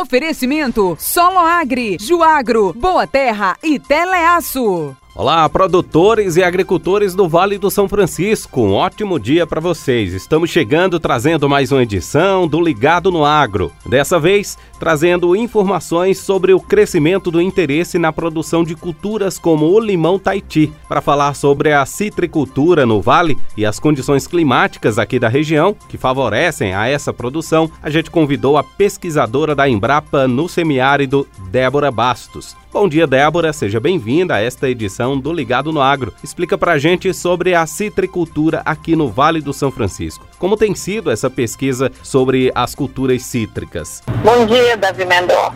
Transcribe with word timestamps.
Oferecimento 0.00 0.96
Solo 0.98 1.38
Agri, 1.38 1.96
Juagro, 2.00 2.72
Boa 2.72 3.06
Terra 3.06 3.56
e 3.62 3.78
Teleaço. 3.78 4.96
Olá, 5.16 5.48
produtores 5.48 6.36
e 6.36 6.42
agricultores 6.42 7.14
do 7.14 7.28
Vale 7.28 7.56
do 7.56 7.70
São 7.70 7.88
Francisco. 7.88 8.62
Um 8.62 8.72
ótimo 8.72 9.16
dia 9.20 9.46
para 9.46 9.60
vocês. 9.60 10.12
Estamos 10.12 10.50
chegando 10.50 10.98
trazendo 10.98 11.48
mais 11.48 11.70
uma 11.70 11.84
edição 11.84 12.48
do 12.48 12.60
Ligado 12.60 13.12
no 13.12 13.24
Agro. 13.24 13.70
Dessa 13.86 14.18
vez, 14.18 14.58
trazendo 14.80 15.36
informações 15.36 16.18
sobre 16.18 16.52
o 16.52 16.58
crescimento 16.58 17.30
do 17.30 17.40
interesse 17.40 17.96
na 17.96 18.12
produção 18.12 18.64
de 18.64 18.74
culturas 18.74 19.38
como 19.38 19.66
o 19.66 19.78
limão 19.78 20.18
Taiti. 20.18 20.72
Para 20.88 21.00
falar 21.00 21.34
sobre 21.34 21.72
a 21.72 21.86
citricultura 21.86 22.84
no 22.84 23.00
vale 23.00 23.38
e 23.56 23.64
as 23.64 23.78
condições 23.78 24.26
climáticas 24.26 24.98
aqui 24.98 25.20
da 25.20 25.28
região 25.28 25.76
que 25.88 25.96
favorecem 25.96 26.74
a 26.74 26.88
essa 26.88 27.12
produção, 27.12 27.70
a 27.80 27.88
gente 27.88 28.10
convidou 28.10 28.58
a 28.58 28.64
pesquisadora 28.64 29.54
da 29.54 29.68
Embrapa 29.68 29.83
no 30.28 30.48
semiárido, 30.48 31.26
Débora 31.50 31.90
Bastos. 31.90 32.56
Bom 32.72 32.88
dia, 32.88 33.06
Débora. 33.06 33.52
Seja 33.52 33.78
bem-vinda 33.78 34.34
a 34.34 34.40
esta 34.40 34.68
edição 34.68 35.18
do 35.18 35.32
Ligado 35.32 35.72
no 35.72 35.80
Agro. 35.80 36.12
Explica 36.24 36.56
pra 36.56 36.78
gente 36.78 37.12
sobre 37.12 37.54
a 37.54 37.66
citricultura 37.66 38.62
aqui 38.64 38.96
no 38.96 39.08
Vale 39.08 39.40
do 39.40 39.52
São 39.52 39.70
Francisco. 39.70 40.26
Como 40.38 40.56
tem 40.56 40.74
sido 40.74 41.10
essa 41.10 41.28
pesquisa 41.30 41.92
sobre 42.02 42.50
as 42.54 42.74
culturas 42.74 43.22
cítricas? 43.22 44.02
Bom 44.24 44.46
dia, 44.46 44.76
Davi 44.76 45.04
Mendonça. 45.04 45.52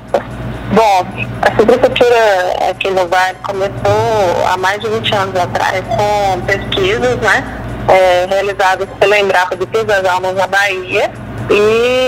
Bom, 0.72 1.06
a 1.42 1.56
citricultura 1.58 2.70
aqui 2.70 2.90
no 2.90 3.08
Vale 3.08 3.38
começou 3.42 4.46
há 4.46 4.56
mais 4.58 4.80
de 4.80 4.88
20 4.88 5.14
anos 5.14 5.36
atrás 5.36 5.82
com 5.86 6.40
pesquisas, 6.42 7.16
né? 7.16 7.64
É, 7.88 8.26
realizadas 8.26 8.86
pela 9.00 9.18
Embrapa 9.18 9.56
de 9.56 9.66
Pisa 9.66 9.84
das 9.84 10.04
Almas 10.04 10.34
na 10.36 10.46
Bahia 10.46 11.10
e 11.50 12.07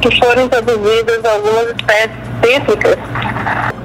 que 0.00 0.18
foram 0.18 0.44
introduzidas 0.44 1.24
algumas 1.24 1.66
espécies 1.68 2.16
cítricas 2.44 2.96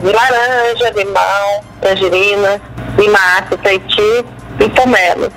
de 0.02 0.12
laranja, 0.12 0.90
limão, 0.96 1.64
tangerina, 1.82 2.62
limaça, 2.98 3.58
taiti 3.62 4.26
e 4.60 4.70
pomelo. 4.70 5.32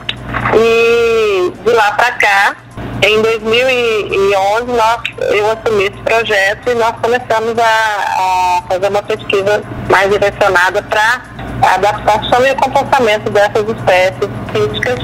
E 0.54 1.52
de 1.64 1.72
lá 1.72 1.92
para 1.92 2.12
cá, 2.12 2.56
em 3.02 3.22
2011, 3.22 4.72
nós, 4.72 5.02
eu 5.30 5.50
assumi 5.52 5.84
esse 5.84 5.98
projeto 5.98 6.70
e 6.70 6.74
nós 6.74 6.94
começamos 7.00 7.58
a, 7.58 7.64
a 7.64 8.62
fazer 8.68 8.88
uma 8.88 9.02
pesquisa 9.02 9.62
mais 9.90 10.10
direcionada 10.10 10.82
para 10.82 11.22
a 11.62 11.74
adaptação 11.74 12.46
e 12.46 12.52
o 12.52 12.56
comportamento 12.56 13.30
dessas 13.30 13.68
espécies 13.68 14.28
críticas 14.52 14.98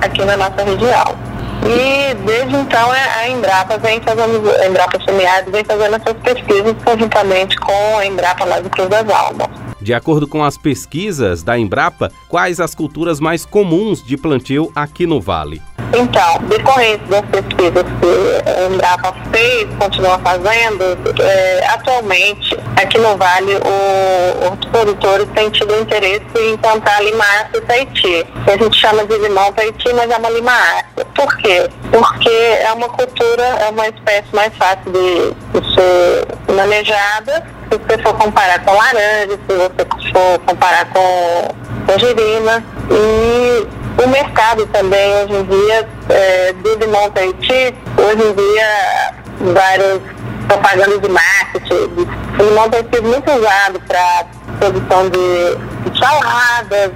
aqui 0.00 0.24
na 0.24 0.36
nossa 0.36 0.64
região. 0.64 1.33
E 1.64 2.14
desde 2.14 2.56
então 2.56 2.94
é, 2.94 3.20
a 3.20 3.28
Embrapa 3.28 3.78
vem 3.78 4.00
fazendo, 4.00 4.50
a 4.50 4.66
Embrapa 4.66 4.98
Semiárido 5.02 5.50
vem 5.50 5.64
fazendo 5.64 5.96
essas 5.96 6.14
pesquisas 6.22 6.74
conjuntamente 6.84 7.56
com 7.56 7.98
a 7.98 8.04
Embrapa 8.04 8.44
lá 8.44 8.60
do 8.60 8.68
Cruz 8.68 8.88
das 8.88 9.08
Almas. 9.08 9.63
De 9.84 9.92
acordo 9.92 10.26
com 10.26 10.42
as 10.42 10.56
pesquisas 10.56 11.42
da 11.42 11.58
Embrapa, 11.58 12.10
quais 12.26 12.58
as 12.58 12.74
culturas 12.74 13.20
mais 13.20 13.44
comuns 13.44 14.02
de 14.02 14.16
plantio 14.16 14.72
aqui 14.74 15.06
no 15.06 15.20
Vale? 15.20 15.60
Então, 15.92 16.38
decorrente 16.48 17.04
das 17.04 17.20
pesquisas 17.26 17.84
que 18.00 18.50
a 18.50 18.66
Embrapa 18.66 19.14
fez, 19.30 19.68
continua 19.78 20.18
fazendo, 20.20 20.82
é, 21.20 21.66
atualmente, 21.66 22.58
aqui 22.82 22.96
no 22.96 23.14
Vale, 23.18 23.56
o, 23.56 24.54
os 24.54 24.70
produtores 24.70 25.28
têm 25.34 25.50
tido 25.50 25.78
interesse 25.78 26.24
em 26.34 26.56
plantar 26.56 27.04
limaça 27.04 27.50
e 27.54 27.60
Tahiti. 27.60 28.26
A 28.46 28.56
gente 28.56 28.80
chama 28.80 29.04
de 29.04 29.18
limão 29.18 29.52
Tahiti, 29.52 29.92
mas 29.92 30.10
é 30.10 30.16
uma 30.16 30.30
limaça. 30.30 31.04
Por 31.14 31.36
quê? 31.36 31.68
Porque 31.92 32.30
é 32.30 32.72
uma 32.72 32.88
cultura, 32.88 33.44
é 33.44 33.68
uma 33.68 33.86
espécie 33.86 34.34
mais 34.34 34.56
fácil 34.56 34.90
de, 34.90 35.60
de 35.60 35.74
ser 35.74 36.54
manejada. 36.54 37.53
Se 37.70 37.78
você 37.78 38.02
for 38.02 38.14
comparar 38.14 38.64
com 38.64 38.72
laranja, 38.72 39.38
se 39.48 39.56
você 39.56 40.12
for 40.12 40.38
comparar 40.46 40.86
com 40.92 41.54
tangerina. 41.86 42.64
E 42.90 43.66
o 44.02 44.08
mercado 44.08 44.66
também, 44.66 45.14
hoje 45.14 45.34
em 45.34 45.44
dia, 45.44 45.88
é, 46.08 46.52
do 46.52 47.10
Tahiti, 47.12 47.74
hoje 47.96 48.28
em 48.28 48.34
dia, 48.34 49.52
várias 49.52 50.00
propagandas 50.48 51.00
de 51.00 51.08
marketing. 51.08 52.08
O 52.38 52.42
limão 52.42 52.68
tem 52.70 52.82
sido 52.82 53.02
muito 53.02 53.30
usado 53.30 53.80
para 53.86 54.26
produção 54.58 55.08
de 55.10 55.98
saladas, 55.98 56.90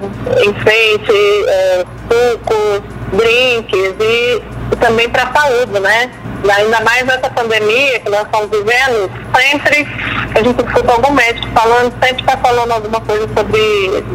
enfeite, 0.44 1.46
é, 1.48 1.84
sucos, 2.08 2.82
drinks 3.12 3.94
e, 4.00 4.42
e 4.72 4.76
também 4.76 5.08
para 5.08 5.32
saúde, 5.32 5.78
né? 5.80 6.10
Ainda 6.46 6.80
mais 6.80 7.04
nessa 7.04 7.28
pandemia 7.30 8.00
que 8.00 8.08
nós 8.08 8.22
estamos 8.22 8.48
vivendo, 8.50 9.10
sempre 9.34 9.86
a 10.34 10.42
gente 10.42 10.64
escuta 10.64 10.92
algum 10.92 11.12
médico 11.12 11.48
falando, 11.48 11.92
sempre 12.02 12.22
está 12.22 12.36
falando 12.36 12.72
alguma 12.72 13.00
coisa 13.00 13.28
sobre 13.36 13.60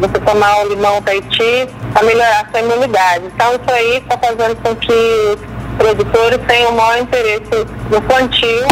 você 0.00 0.18
tomar 0.20 0.64
o 0.64 0.68
limão 0.68 1.02
Tahiti 1.02 1.68
para 1.92 2.02
melhorar 2.02 2.46
a 2.46 2.50
sua 2.50 2.60
imunidade. 2.60 3.24
Então 3.26 3.52
isso 3.52 3.70
aí 3.70 3.98
está 3.98 4.18
fazendo 4.18 4.56
com 4.62 4.74
que 4.76 4.92
os 4.92 5.76
produtores 5.76 6.40
tenham 6.46 6.70
o 6.72 6.76
maior 6.76 6.98
interesse 6.98 7.66
no 7.90 8.00
plantio 8.02 8.66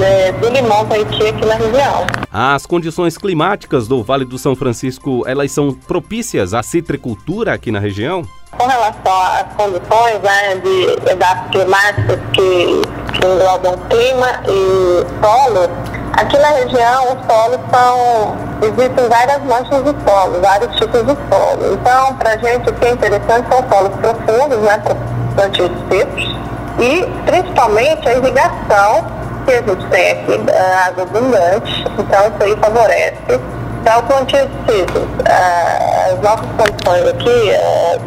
é, 0.00 0.32
do 0.32 0.48
limão 0.48 0.86
Tahiti 0.86 1.26
aqui 1.26 1.44
na 1.44 1.54
região. 1.54 2.06
As 2.32 2.64
condições 2.64 3.18
climáticas 3.18 3.86
do 3.86 4.02
Vale 4.02 4.24
do 4.24 4.38
São 4.38 4.56
Francisco, 4.56 5.24
elas 5.26 5.52
são 5.52 5.72
propícias 5.72 6.54
à 6.54 6.62
citricultura 6.62 7.52
aqui 7.52 7.70
na 7.70 7.78
região? 7.78 8.26
Com 8.56 8.66
relação 8.66 9.22
às 9.22 9.52
condições 9.56 10.20
né, 10.22 10.54
de, 10.56 11.14
das 11.16 11.50
climáticas 11.50 12.18
que, 12.32 12.82
que 13.12 13.26
englobam 13.26 13.76
clima 13.88 14.40
e 14.48 15.06
solo, 15.22 15.70
aqui 16.14 16.38
na 16.38 16.48
região 16.48 17.04
os 17.04 17.26
solos 17.26 17.60
são. 17.70 18.48
Existem 18.60 19.08
várias 19.08 19.42
manchas 19.44 19.84
de 19.84 20.10
solo, 20.10 20.40
vários 20.40 20.74
tipos 20.76 21.00
de 21.06 21.16
solo. 21.28 21.74
Então, 21.74 22.14
para 22.14 22.30
a 22.30 22.36
gente 22.38 22.68
o 22.68 22.72
que 22.72 22.86
é 22.86 22.90
interessante 22.90 23.48
são 23.48 23.68
solos 23.68 23.94
profundos, 24.00 24.58
né, 24.58 24.78
para 24.78 24.96
plantio 25.36 25.68
de 25.68 25.96
citros, 25.96 26.36
e 26.80 27.06
principalmente 27.24 28.08
a 28.08 28.14
irrigação, 28.14 29.04
que 29.44 29.52
a 29.52 29.62
gente 29.62 29.86
tem 29.86 30.10
aqui, 30.10 30.50
água 30.86 31.02
abundante, 31.04 31.84
então 31.98 32.20
isso 32.28 32.42
aí 32.42 32.56
favorece 32.56 33.40
para 33.84 33.98
o 33.98 34.02
plantio 34.04 34.46
de 34.46 34.72
citros, 34.72 35.08
as 35.24 36.20
nossas 36.20 36.46
condições 36.56 37.08
aqui 37.08 37.52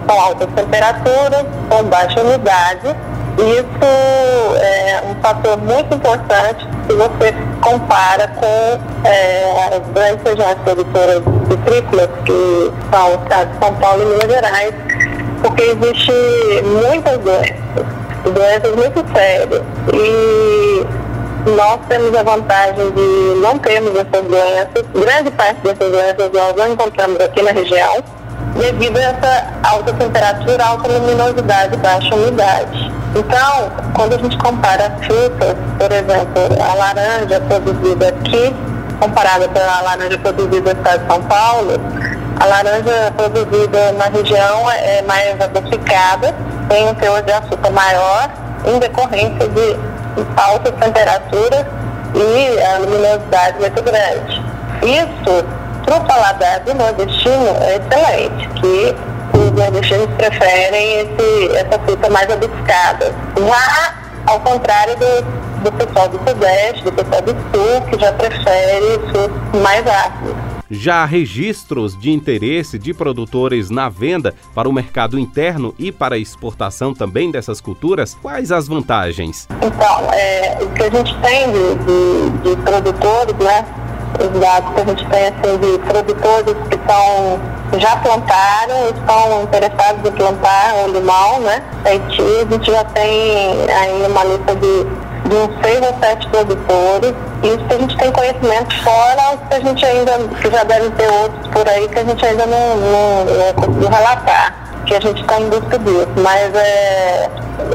são 0.08 0.20
altas 0.20 0.48
temperaturas, 0.56 1.46
com 1.70 1.84
baixa 1.86 2.22
umidade. 2.22 2.96
Isso 3.38 4.58
é 4.62 5.02
um 5.10 5.22
fator 5.22 5.58
muito 5.58 5.96
importante 5.96 6.68
se 6.88 6.94
você 6.94 7.34
compara 7.62 8.28
com 8.28 9.08
é, 9.08 9.76
as 9.76 9.88
grandes 9.94 10.24
regiões 10.24 10.58
produtoras 10.64 11.24
citrícolas, 11.50 12.10
que 12.26 12.72
são 12.92 13.12
o 13.12 13.24
estado 13.24 13.52
de 13.52 13.66
São 13.66 13.74
Paulo 13.76 14.02
e 14.02 14.06
Minas 14.06 14.30
Gerais, 14.30 14.74
porque 15.42 15.64
existe 15.64 16.12
muitas 16.66 17.18
doenças, 17.20 17.86
doenças 18.26 18.76
muito 18.76 19.06
sérias. 19.14 19.62
E 19.94 20.71
nós 21.50 21.80
temos 21.88 22.16
a 22.16 22.24
vantagem 22.24 22.92
de 22.92 23.42
não 23.42 23.58
termos 23.58 23.92
essas 23.96 24.26
doenças. 24.26 24.86
Grande 24.94 25.32
parte 25.32 25.62
dessas 25.62 25.92
doenças 25.92 26.32
nós 26.34 26.56
não 26.56 26.74
encontramos 26.74 27.20
aqui 27.20 27.42
na 27.42 27.52
região, 27.52 28.04
devido 28.58 28.98
a 28.98 29.02
essa 29.02 29.48
alta 29.64 29.94
temperatura, 29.94 30.64
alta 30.64 30.88
luminosidade, 30.88 31.78
baixa 31.78 32.16
umidade. 32.16 32.92
Então, 33.16 33.72
quando 33.96 34.14
a 34.14 34.18
gente 34.18 34.38
compara 34.38 34.90
frutas, 35.02 35.56
por 35.78 35.92
exemplo, 35.92 36.64
a 36.64 36.74
laranja 36.76 37.42
produzida 37.42 38.08
aqui, 38.10 38.56
comparada 39.00 39.48
com 39.48 39.60
a 39.60 39.82
laranja 39.82 40.18
produzida 40.20 40.74
no 40.74 40.80
estado 40.80 41.02
de 41.02 41.12
São 41.12 41.22
Paulo, 41.24 41.74
a 42.40 42.46
laranja 42.46 43.14
produzida 43.18 43.92
na 43.94 44.06
região 44.06 44.72
é 44.72 45.02
mais 45.02 45.42
adocicada, 45.42 46.34
tem 46.70 46.88
um 46.88 46.96
teor 46.96 47.22
de 47.22 47.34
açúcar 47.34 47.70
maior, 47.72 48.30
em 48.66 48.80
decorrência 48.80 49.48
de 49.50 49.91
altas 50.38 50.74
temperaturas 50.80 51.66
e 52.16 52.62
a 52.64 52.78
luminosidade 52.80 53.60
muito 53.60 53.82
grande. 53.84 54.42
Isso, 54.84 55.46
para 55.86 55.98
o 55.98 56.06
paladar 56.06 56.60
do 56.62 56.74
nordestino, 56.74 57.48
é 57.62 57.78
excelente, 57.78 58.48
que 58.60 58.96
os 59.38 59.52
nordestinos 59.52 60.10
preferem 60.18 61.02
esse, 61.02 61.58
essa 61.58 61.80
fruta 61.80 62.10
mais 62.10 62.30
adocicada. 62.30 63.14
Já 63.38 63.94
ao 64.26 64.40
contrário 64.42 64.96
do, 64.98 65.22
do 65.64 65.72
pessoal 65.74 66.08
do 66.10 66.18
Sudeste, 66.28 66.84
do 66.84 66.92
pessoal 66.92 67.22
do 67.22 67.32
Sul, 67.32 67.82
que 67.90 68.00
já 68.00 68.12
prefere 68.14 69.00
frutos 69.12 69.62
mais 69.62 69.86
ácidos. 69.88 70.51
Já 70.74 71.04
há 71.04 71.06
registros 71.06 72.00
de 72.00 72.12
interesse 72.12 72.80
de 72.80 72.94
produtores 72.94 73.70
na 73.70 73.90
venda 73.90 74.34
para 74.56 74.70
o 74.70 74.72
mercado 74.72 75.20
interno 75.20 75.76
e 75.78 75.92
para 75.92 76.16
a 76.16 76.18
exportação 76.18 76.94
também 76.94 77.30
dessas 77.30 77.60
culturas. 77.60 78.18
Quais 78.22 78.54
as 78.54 78.70
vantagens? 78.70 79.50
Então, 79.62 80.14
é, 80.14 80.58
o 80.62 80.70
que 80.70 80.84
a 80.84 80.90
gente 80.90 81.14
tem 81.20 81.52
de, 81.52 81.76
de, 81.76 82.56
de 82.56 82.62
produtores, 82.64 83.36
né? 83.36 83.66
os 84.20 84.40
dados 84.40 84.74
que 84.74 84.82
a 84.82 84.86
gente 84.86 85.06
tem 85.08 85.28
assim, 85.28 85.58
de 85.58 85.80
produtores 85.80 86.56
que 86.70 86.76
estão 86.76 87.40
já 87.78 87.96
plantaram, 87.98 88.90
estão 88.90 89.44
interessados 89.44 90.10
em 90.10 90.12
plantar 90.14 90.76
o 90.86 90.92
limão, 90.92 91.40
né? 91.42 91.64
A 91.86 91.92
gente 91.92 92.72
já 92.72 92.84
tem 92.84 93.56
aí 93.70 94.06
uma 94.08 94.24
lista 94.26 94.56
de, 94.56 94.86
de 95.32 95.38
uns 95.38 95.62
seis 95.64 95.80
ou 95.80 95.98
sete 96.00 96.28
produtores. 96.28 97.14
Isso 97.42 97.66
que 97.66 97.74
a 97.74 97.78
gente 97.78 97.98
tem 97.98 98.12
conhecimento 98.12 98.84
fora 98.84 99.38
que 99.50 99.56
a 99.56 99.60
gente 99.62 99.86
ainda, 99.86 100.12
que 100.42 100.52
já 100.52 100.64
devem 100.64 100.92
ter 100.92 101.10
outros 101.10 101.48
por 101.48 101.68
aí 101.68 101.88
que 101.88 102.00
a 102.00 102.04
gente 102.04 102.26
ainda 102.26 102.46
não, 102.46 102.76
não, 102.78 103.26
não 103.26 103.54
conseguiu 103.54 103.90
relatar, 103.90 104.54
que 104.86 104.94
a 104.94 105.00
gente 105.00 105.22
está 105.22 105.40
em 105.40 105.50
busca 105.50 105.80
disso. 105.80 106.10
Mas 106.18 106.54
é, 106.54 107.30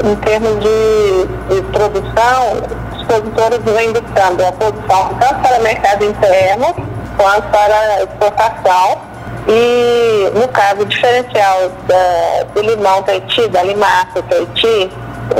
em 0.05 0.15
termos 0.17 0.59
de, 0.59 1.55
de 1.55 1.61
produção, 1.71 2.63
os 2.95 3.03
produtores 3.03 3.59
vêm 3.65 3.91
buscando 3.91 4.45
a 4.45 4.51
produção 4.51 5.09
tanto 5.19 5.41
para 5.41 5.59
o 5.59 5.63
mercado 5.63 6.05
interno 6.05 6.75
quanto 7.17 7.49
para 7.49 8.03
exportação 8.03 9.01
e 9.47 10.29
no 10.37 10.47
caso 10.49 10.85
diferencial 10.85 11.71
da, 11.87 12.43
do 12.53 12.61
limão 12.61 13.01
Tahiti, 13.01 13.47
da 13.47 13.63
limaça 13.63 14.21
Tahiti, 14.29 14.91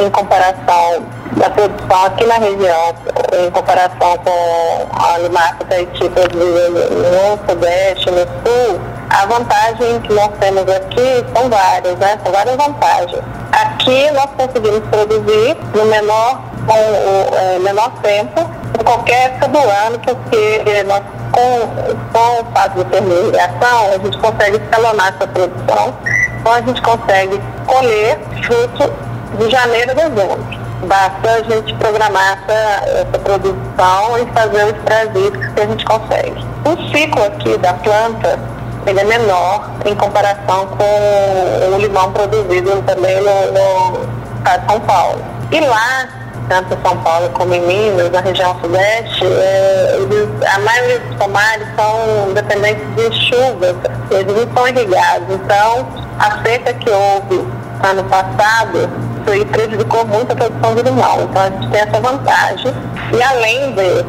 em 0.02 0.10
comparação 0.10 1.06
da 1.36 1.50
produção 1.50 2.06
aqui 2.06 2.26
na 2.26 2.36
região, 2.36 2.96
em 3.40 3.52
comparação 3.52 4.18
com 4.18 4.88
a 4.92 5.18
limaça 5.20 5.58
Tahiti 5.70 6.10
produzida 6.10 6.70
no 6.70 7.50
Sudeste, 7.50 8.10
no 8.12 8.20
Sul, 8.20 8.80
a 9.10 9.26
vantagem 9.26 10.02
que 10.02 10.14
nós 10.14 10.32
temos 10.40 10.68
aqui 10.70 11.26
são 11.36 11.50
várias, 11.50 11.98
né? 11.98 12.20
São 12.24 12.32
várias 12.32 12.56
vantagens. 12.56 13.24
Aqui 13.52 14.12
nós 14.12 14.28
conseguimos 14.38 14.82
produzir 14.90 15.58
no 15.74 15.86
menor, 15.86 16.42
com 16.66 16.74
o 16.74 17.36
é, 17.36 17.60
menor 17.60 17.92
tempo, 18.02 18.50
em 18.80 18.84
qualquer 18.84 19.28
época 19.28 19.48
do 19.48 19.60
ano, 19.60 20.00
porque 20.00 20.84
nós 20.84 21.02
com, 21.32 22.12
com 22.12 22.42
o 22.42 22.46
fato 22.54 22.78
de 22.78 22.86
ter 22.86 23.02
migração, 23.02 23.86
a 23.94 23.98
gente 23.98 24.18
consegue 24.18 24.58
escalonar 24.58 25.14
essa 25.16 25.28
produção, 25.28 25.94
então 26.40 26.52
a 26.52 26.62
gente 26.62 26.82
consegue 26.82 27.42
colher 27.66 28.20
fruto 28.44 28.94
de 29.38 29.50
janeiro 29.50 29.92
a 29.92 29.94
dezembro. 29.94 30.57
Basta 30.86 31.30
a 31.30 31.44
gente 31.44 31.74
programar 31.76 32.38
essa, 32.38 32.90
essa 32.90 33.20
produção 33.20 34.18
e 34.20 34.26
fazer 34.34 34.66
os 34.66 34.84
prazitos 34.84 35.54
que 35.54 35.62
a 35.62 35.66
gente 35.66 35.86
consegue. 35.86 36.46
O 36.66 36.92
ciclo 36.92 37.24
aqui 37.24 37.58
da 37.58 37.74
planta 37.74 38.40
ele 38.86 39.00
é 39.00 39.04
menor 39.04 39.70
em 39.86 39.96
comparação 39.96 40.68
com 40.68 41.76
o 41.76 41.78
limão 41.80 42.12
produzido 42.14 42.82
também 42.84 43.18
no, 43.18 43.52
no 43.52 44.38
estado 44.38 44.62
de 44.62 44.72
São 44.72 44.80
Paulo. 44.82 45.22
E 45.52 45.60
lá 45.60 46.08
tanto 46.48 46.74
em 46.74 46.82
São 46.82 46.98
Paulo 46.98 47.30
como 47.32 47.54
em 47.54 47.62
Minas, 47.62 48.10
na 48.12 48.22
região 48.22 48.58
sudeste, 48.62 49.26
é, 49.26 49.98
eles, 50.00 50.30
a 50.54 50.60
maioria 50.60 51.00
dos 51.00 51.16
pomares 51.18 51.68
são 51.76 52.34
dependentes 52.34 52.86
de 52.96 53.28
chuvas, 53.28 53.76
eles 54.12 54.34
não 54.34 54.54
são 54.56 54.68
irrigados. 54.68 55.28
Então, 55.30 55.88
a 56.20 56.42
seca 56.44 56.74
que 56.74 56.90
houve 56.90 57.46
ano 57.84 58.04
passado, 58.06 58.90
aí 59.32 59.46
prejudicou 59.46 60.06
muito 60.06 60.32
a 60.32 60.36
produção 60.36 60.76
de 60.76 60.82
limão. 60.84 61.22
Então, 61.22 61.42
a 61.42 61.50
gente 61.50 61.70
tem 61.70 61.82
essa 61.82 62.00
vantagem. 62.00 62.74
E 63.14 63.24
além 63.24 63.74
de 63.74 64.06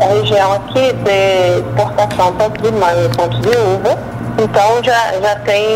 a 0.00 0.06
região 0.06 0.52
aqui 0.52 0.94
ter 1.04 1.64
exportação 1.66 2.32
tanto 2.34 2.62
de 2.62 2.70
manga 2.70 3.10
quanto 3.16 3.40
de 3.40 3.48
uva, 3.48 3.98
então 4.40 4.82
já, 4.84 5.12
já, 5.20 5.34
tem, 5.40 5.66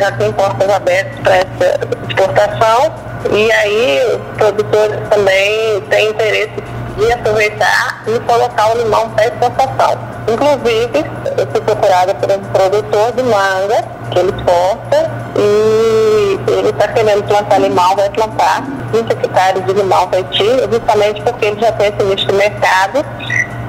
já 0.00 0.12
tem 0.12 0.32
portas 0.32 0.70
abertas 0.70 1.20
para 1.20 1.36
essa 1.36 1.80
exportação 2.08 2.92
e 3.30 3.52
aí 3.52 4.00
os 4.14 4.36
produtores 4.38 4.96
também 5.10 5.80
têm 5.90 6.10
interesse 6.10 6.54
de 6.96 7.12
aproveitar 7.12 8.02
e 8.06 8.18
colocar 8.20 8.74
o 8.74 8.78
limão 8.78 9.10
para 9.10 9.26
exportação. 9.26 9.98
Inclusive, 10.26 11.04
eu 11.36 11.46
fui 11.46 11.60
procurada 11.60 12.14
por 12.14 12.30
um 12.30 12.38
produtor 12.38 13.12
de 13.12 13.22
manga, 13.22 13.84
que 14.10 14.18
ele 14.18 14.30
exporta, 14.30 15.10
e 15.36 16.38
ele 16.50 16.68
está 16.70 16.88
querendo 16.88 17.22
plantar 17.24 17.58
limão, 17.58 17.96
vai 17.96 18.10
plantar 18.10 18.62
20 18.92 19.10
hectares 19.10 19.66
de 19.66 19.72
limão 19.72 20.08
Haiti, 20.12 20.68
justamente 20.70 21.22
porque 21.22 21.46
ele 21.46 21.60
já 21.60 21.72
tem 21.72 21.88
esse 21.88 22.02
nicho 22.04 22.26
de 22.26 22.32
mercado 22.34 23.04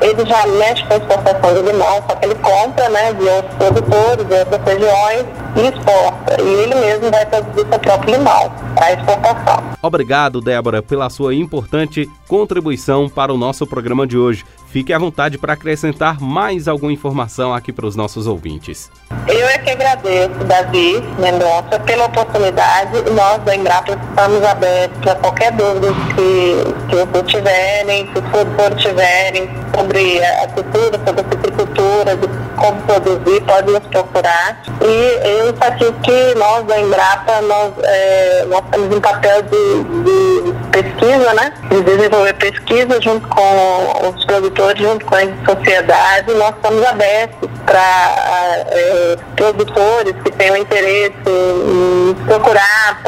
ele 0.02 0.26
já 0.28 0.46
mexe 0.46 0.84
com 0.86 0.94
a 0.94 0.98
exportação 0.98 1.54
de 1.56 1.72
limão, 1.72 2.04
só 2.08 2.16
que 2.16 2.26
ele 2.26 2.36
compra 2.36 2.90
né, 2.90 3.14
de 3.14 3.28
outros 3.28 3.56
produtores, 3.56 4.28
de 4.28 4.34
outras 4.36 4.62
regiões 4.64 5.26
e 5.56 5.68
exporta. 5.68 6.42
E 6.42 6.48
ele 6.48 6.76
mesmo 6.76 7.12
vai 7.12 7.26
produzir 7.26 7.68
seu 7.68 7.80
próprio 7.80 8.16
limão 8.16 8.52
para 8.78 8.94
exportação. 8.94 9.64
Obrigado, 9.82 10.42
Débora, 10.42 10.82
pela 10.82 11.10
sua 11.10 11.34
importante 11.34 12.10
contribuição 12.28 13.10
para 13.10 13.34
o 13.34 13.38
nosso 13.38 13.66
programa 13.66 14.06
de 14.06 14.18
hoje. 14.18 14.46
Fique 14.68 14.92
à 14.92 15.00
vontade 15.00 15.38
para 15.38 15.54
acrescentar 15.54 16.20
mais 16.20 16.68
alguma 16.68 16.92
informação 16.92 17.54
aqui 17.54 17.72
para 17.72 17.86
os 17.86 17.96
nossos 17.96 18.28
ouvintes. 18.28 18.92
Eu 19.28 19.48
é 19.48 19.58
que 19.58 19.72
agradeço, 19.72 20.44
Davi 20.46 21.02
Mendonça, 21.20 21.80
pela 21.86 22.06
oportunidade. 22.06 22.92
Nós 23.12 23.42
da 23.44 23.56
Embrapa 23.56 23.94
estamos 23.94 24.44
abertos 24.44 25.08
a 25.10 25.16
qualquer 25.16 25.52
dúvida 25.54 25.88
que, 26.16 26.90
que 26.90 26.96
vocês 26.96 27.32
tiverem, 27.32 28.08
que 28.08 28.20
os 28.20 28.84
tiverem 28.84 29.50
sobre 29.74 30.24
a 30.24 30.48
cultura, 30.50 31.00
sobre 31.06 31.22
a 31.22 31.30
citricultura, 31.30 32.16
de 32.18 32.28
como 32.58 32.82
produzir, 32.82 33.42
pode 33.44 33.72
nos 33.72 33.88
procurar. 33.88 34.62
E 34.82 35.28
eu 35.28 35.50
enfatizo 35.52 35.94
que 36.04 36.36
nós 36.36 36.66
da 36.66 36.80
Embrapa, 36.80 37.42
nós, 37.42 37.74
é, 37.84 38.46
nós 38.46 38.62
um 38.76 39.00
papel 39.00 39.42
de, 39.44 39.84
de 40.04 40.54
pesquisa, 40.72 41.34
né? 41.34 41.54
De 41.70 41.82
desenvolver 41.82 42.34
pesquisa 42.34 43.02
junto 43.02 43.28
com 43.28 44.10
os 44.10 44.26
produtores, 44.26 44.82
junto 44.82 45.06
com 45.06 45.16
a 45.16 45.54
sociedade. 45.54 46.34
Nós 46.34 46.56
estamos 46.56 46.86
abertos 46.86 47.50
para 47.66 48.66
é, 48.70 49.18
produtores 49.36 50.14
que 50.24 50.32
tenham 50.32 50.58
interesse 50.58 51.16
em 51.28 52.14
procurar 52.26 53.02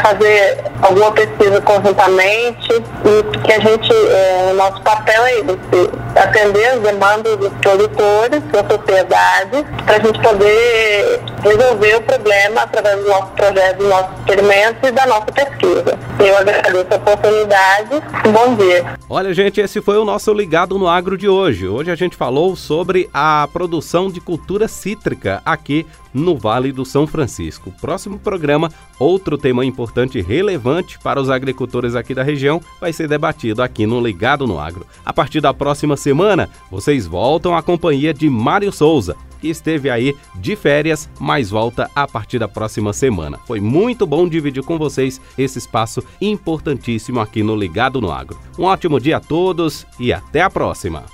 fazer 0.00 0.64
alguma 0.82 1.12
pesquisa 1.12 1.60
conjuntamente 1.60 2.72
e 2.72 3.38
que 3.38 3.52
a 3.52 3.60
gente, 3.60 3.92
é, 3.92 4.52
nosso 4.54 4.80
papel 4.82 5.24
é 5.24 5.32
esse, 5.40 5.90
atender 6.16 6.66
as 6.66 6.80
demandas 6.80 7.36
dos 7.36 7.52
produtores, 7.54 8.42
da 8.44 8.64
sociedade, 8.68 9.64
para 9.84 9.96
a 9.96 10.00
gente 10.00 10.20
poder 10.20 11.20
resolver 11.42 11.96
o 11.96 12.02
problema 12.02 12.62
através 12.62 13.02
do 13.02 13.08
nosso 13.08 13.32
projeto, 13.32 13.78
do 13.78 13.88
nosso 13.88 14.10
experimento 14.18 14.86
e 14.86 14.90
da 14.90 15.06
nossa 15.06 15.26
pesquisa. 15.26 15.98
Eu 16.18 16.38
agradeço 16.38 16.86
a 16.90 16.96
oportunidade. 16.96 18.02
Bom 18.32 18.54
dia. 18.54 18.94
Olha, 19.08 19.34
gente, 19.34 19.60
esse 19.60 19.80
foi 19.82 19.98
o 19.98 20.04
nosso 20.04 20.32
Ligado 20.32 20.78
no 20.78 20.88
Agro 20.88 21.18
de 21.18 21.28
hoje. 21.28 21.68
Hoje 21.68 21.90
a 21.90 21.94
gente 21.94 22.16
falou 22.16 22.56
sobre 22.56 23.08
a 23.12 23.48
produção 23.52 24.10
de 24.10 24.20
cultura 24.20 24.68
cítrica 24.68 25.42
aqui 25.44 25.86
no 26.14 26.36
Vale 26.38 26.72
do 26.72 26.84
São 26.84 27.06
Francisco. 27.06 27.72
Próximo 27.80 28.18
programa, 28.18 28.70
outro 28.98 29.36
tema 29.36 29.64
importante 29.84 30.18
e 30.18 30.22
relevante 30.22 30.98
para 30.98 31.20
os 31.20 31.30
agricultores 31.30 31.94
aqui 31.94 32.14
da 32.14 32.22
região, 32.22 32.60
vai 32.80 32.92
ser 32.92 33.06
debatido 33.06 33.62
aqui 33.62 33.86
no 33.86 34.00
Ligado 34.00 34.46
no 34.46 34.58
Agro. 34.58 34.86
A 35.04 35.12
partir 35.12 35.40
da 35.40 35.54
próxima 35.54 35.96
semana, 35.96 36.48
vocês 36.70 37.06
voltam 37.06 37.56
à 37.56 37.62
companhia 37.62 38.12
de 38.12 38.28
Mário 38.28 38.72
Souza, 38.72 39.16
que 39.40 39.48
esteve 39.48 39.90
aí 39.90 40.16
de 40.36 40.56
férias, 40.56 41.08
mas 41.20 41.50
volta 41.50 41.90
a 41.94 42.08
partir 42.08 42.38
da 42.38 42.48
próxima 42.48 42.92
semana. 42.92 43.38
Foi 43.46 43.60
muito 43.60 44.06
bom 44.06 44.26
dividir 44.26 44.62
com 44.62 44.78
vocês 44.78 45.20
esse 45.36 45.58
espaço 45.58 46.02
importantíssimo 46.20 47.20
aqui 47.20 47.42
no 47.42 47.54
Ligado 47.54 48.00
no 48.00 48.10
Agro. 48.10 48.38
Um 48.58 48.64
ótimo 48.64 48.98
dia 48.98 49.18
a 49.18 49.20
todos 49.20 49.86
e 50.00 50.12
até 50.12 50.40
a 50.40 50.48
próxima. 50.48 51.04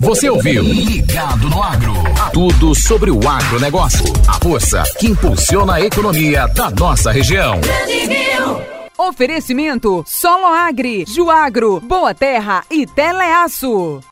Você 0.00 0.30
ouviu 0.30 0.62
Ligado 0.62 1.48
no 1.50 1.62
Agro. 1.62 1.94
Tudo 2.32 2.74
sobre 2.74 3.10
o 3.10 3.28
agronegócio. 3.28 4.04
A 4.28 4.34
força 4.34 4.82
que 4.98 5.08
impulsiona 5.08 5.74
a 5.74 5.80
economia 5.80 6.46
da 6.48 6.70
nossa 6.70 7.10
região. 7.10 7.60
Oferecimento 8.96 10.04
Solo 10.06 10.46
Agri, 10.46 11.04
Juagro, 11.06 11.80
Boa 11.80 12.14
Terra 12.14 12.64
e 12.70 12.86
Teleaço. 12.86 14.00